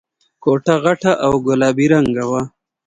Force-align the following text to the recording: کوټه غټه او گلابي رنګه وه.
کوټه 0.43 0.75
غټه 0.83 1.11
او 1.25 1.31
گلابي 1.47 1.85
رنګه 1.93 2.25
وه. 2.31 2.41